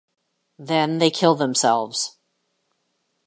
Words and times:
Then 0.57 0.97
they 0.97 1.11
kill 1.11 1.35
themselves. 1.35 2.17